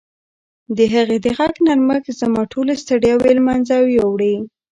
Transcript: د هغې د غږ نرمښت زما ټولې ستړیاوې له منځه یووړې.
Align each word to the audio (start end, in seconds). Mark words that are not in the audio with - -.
د 0.77 0.79
هغې 0.93 1.17
د 1.25 1.27
غږ 1.37 1.53
نرمښت 1.67 2.07
زما 2.21 2.41
ټولې 2.51 2.73
ستړیاوې 2.83 3.31
له 3.37 3.43
منځه 3.47 3.75
یووړې. 3.97 4.35